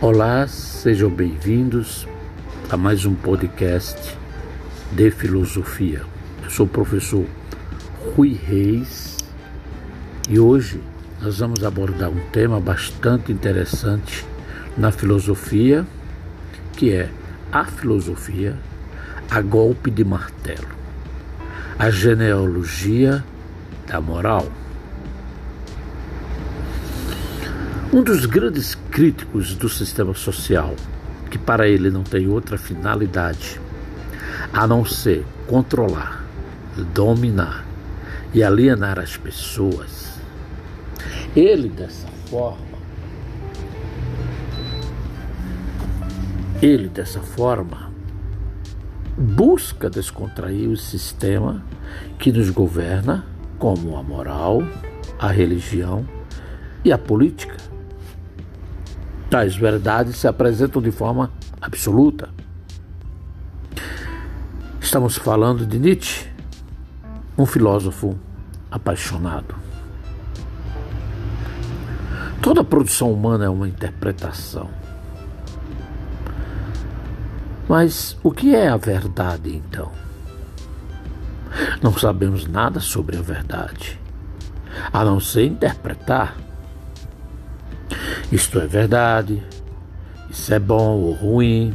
[0.00, 2.06] Olá, sejam bem-vindos
[2.70, 4.16] a mais um podcast
[4.92, 6.02] de filosofia.
[6.44, 7.26] Eu sou o professor
[8.14, 9.16] Rui Reis
[10.28, 10.80] e hoje
[11.20, 14.24] nós vamos abordar um tema bastante interessante
[14.76, 15.84] na filosofia,
[16.76, 17.10] que é
[17.50, 18.56] a filosofia
[19.28, 20.68] a golpe de martelo,
[21.76, 23.24] a genealogia
[23.88, 24.46] da moral.
[27.90, 30.74] Um dos grandes críticos do sistema social,
[31.30, 33.58] que para ele não tem outra finalidade
[34.52, 36.22] a não ser controlar,
[36.92, 37.64] dominar
[38.34, 40.20] e alienar as pessoas,
[41.34, 42.78] ele dessa forma,
[46.60, 47.90] ele dessa forma
[49.16, 51.64] busca descontrair o sistema
[52.18, 53.24] que nos governa,
[53.58, 54.62] como a moral,
[55.18, 56.06] a religião
[56.84, 57.67] e a política.
[59.30, 62.30] Tais verdades se apresentam de forma absoluta.
[64.80, 66.26] Estamos falando de Nietzsche,
[67.36, 68.18] um filósofo
[68.70, 69.54] apaixonado.
[72.40, 74.70] Toda produção humana é uma interpretação.
[77.68, 79.92] Mas o que é a verdade então?
[81.82, 84.00] Não sabemos nada sobre a verdade,
[84.90, 86.34] a não ser interpretar.
[88.30, 89.42] Isto é verdade,
[90.28, 91.74] isso é bom ou ruim.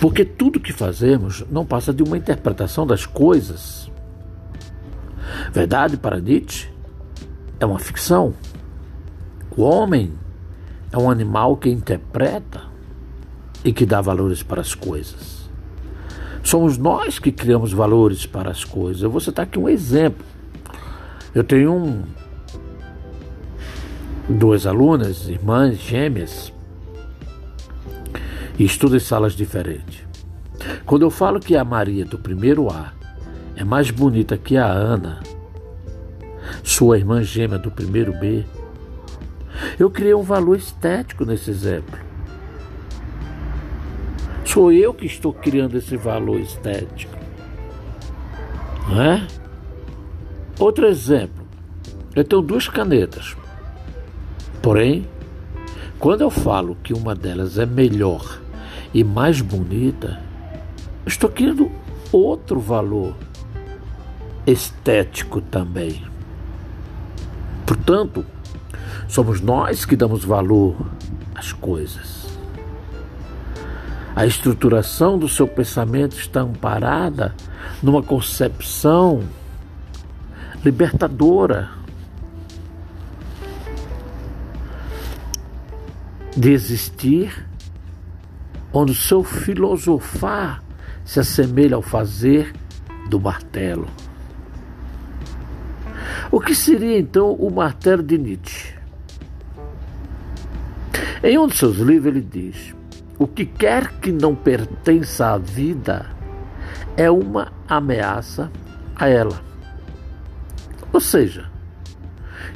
[0.00, 3.90] Porque tudo que fazemos não passa de uma interpretação das coisas.
[5.52, 6.68] Verdade para Nietzsche
[7.58, 8.34] é uma ficção.
[9.56, 10.12] O homem
[10.92, 12.62] é um animal que interpreta
[13.64, 15.48] e que dá valores para as coisas.
[16.42, 19.02] Somos nós que criamos valores para as coisas.
[19.02, 20.24] Eu vou citar aqui um exemplo.
[21.34, 22.02] Eu tenho um,
[24.28, 26.52] duas alunas, irmãs gêmeas,
[28.58, 30.02] e estudam em salas diferentes.
[30.86, 32.92] Quando eu falo que a Maria do primeiro A
[33.56, 35.20] é mais bonita que a Ana,
[36.62, 38.44] sua irmã gêmea do primeiro B,
[39.78, 41.98] eu criei um valor estético nesse exemplo.
[44.44, 47.18] Sou eu que estou criando esse valor estético.
[48.88, 49.26] Não é?
[50.58, 51.44] Outro exemplo.
[52.14, 53.36] Eu tenho duas canetas.
[54.64, 55.06] Porém,
[55.98, 58.40] quando eu falo que uma delas é melhor
[58.94, 60.18] e mais bonita,
[61.06, 61.70] estou criando
[62.10, 63.14] outro valor
[64.46, 66.02] estético também.
[67.66, 68.24] Portanto,
[69.06, 70.74] somos nós que damos valor
[71.34, 72.24] às coisas.
[74.16, 77.34] A estruturação do seu pensamento está amparada
[77.82, 79.24] numa concepção
[80.64, 81.83] libertadora
[86.36, 87.46] de existir,
[88.72, 90.62] onde o seu filosofar
[91.04, 92.52] se assemelha ao fazer
[93.08, 93.86] do martelo.
[96.30, 98.74] O que seria então o martelo de Nietzsche?
[101.22, 102.74] Em um de seus livros ele diz:
[103.18, 106.06] o que quer que não pertença à vida
[106.96, 108.50] é uma ameaça
[108.96, 109.40] a ela.
[110.92, 111.50] Ou seja,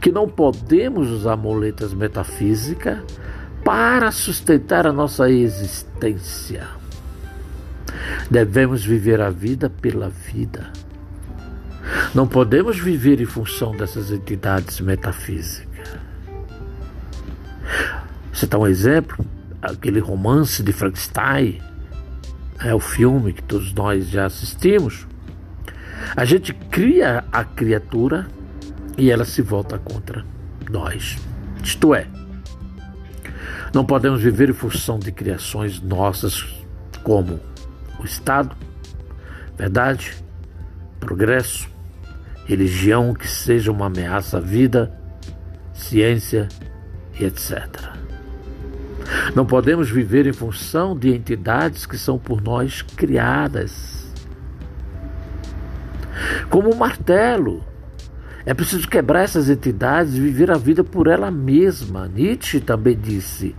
[0.00, 3.02] que não podemos usar muletas metafísicas
[3.74, 6.64] para sustentar a nossa existência.
[8.30, 10.70] Devemos viver a vida pela vida.
[12.14, 15.88] Não podemos viver em função dessas entidades metafísicas.
[18.32, 19.26] Você dá um exemplo?
[19.60, 21.60] Aquele romance de Frankenstein,
[22.60, 25.04] é o filme que todos nós já assistimos.
[26.14, 28.28] A gente cria a criatura
[28.96, 30.24] e ela se volta contra
[30.70, 31.18] nós.
[31.60, 32.06] Isto é,
[33.72, 36.44] não podemos viver em função de criações nossas
[37.02, 37.40] como
[37.98, 38.56] o Estado,
[39.56, 40.14] verdade,
[41.00, 41.68] progresso,
[42.46, 44.92] religião que seja uma ameaça à vida,
[45.72, 46.48] ciência
[47.18, 47.94] e etc.
[49.34, 54.12] Não podemos viver em função de entidades que são por nós criadas.
[56.48, 57.64] Como o um martelo.
[58.46, 62.06] É preciso quebrar essas entidades e viver a vida por ela mesma.
[62.08, 63.54] Nietzsche também disse: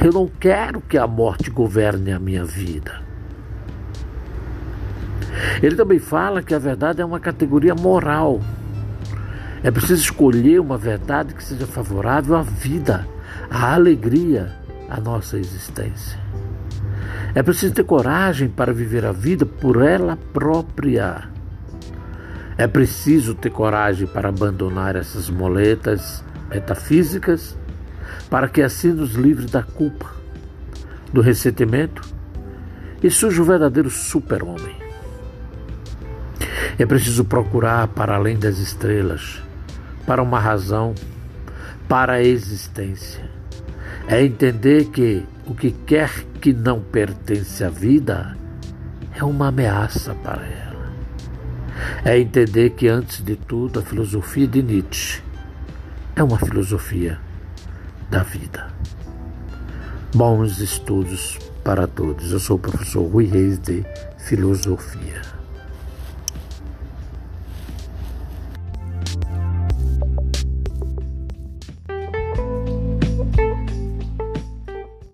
[0.00, 3.02] eu não quero que a morte governe a minha vida.
[5.60, 8.40] Ele também fala que a verdade é uma categoria moral.
[9.60, 13.08] É preciso escolher uma verdade que seja favorável à vida,
[13.50, 14.52] à alegria,
[14.88, 16.20] à nossa existência.
[17.34, 21.28] É preciso ter coragem para viver a vida por ela própria.
[22.58, 27.56] É preciso ter coragem para abandonar essas moletas metafísicas
[28.28, 30.10] para que assim nos livre da culpa,
[31.12, 32.02] do ressentimento
[33.00, 34.76] e surja o verdadeiro super-homem.
[36.76, 39.40] É preciso procurar para além das estrelas,
[40.04, 40.96] para uma razão,
[41.88, 43.24] para a existência.
[44.08, 46.10] É entender que o que quer
[46.40, 48.36] que não pertence à vida
[49.14, 50.67] é uma ameaça para ela.
[52.04, 55.22] É entender que, antes de tudo, a filosofia de Nietzsche
[56.16, 57.18] é uma filosofia
[58.10, 58.68] da vida.
[60.14, 62.32] Bons estudos para todos.
[62.32, 63.84] Eu sou o professor Rui Reis de
[64.18, 65.37] Filosofia.